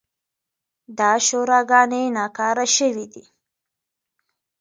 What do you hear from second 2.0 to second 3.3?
ناکاره شوې دي.